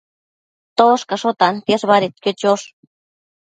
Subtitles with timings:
[0.79, 2.67] Toshcasho tantiash badedquio chosh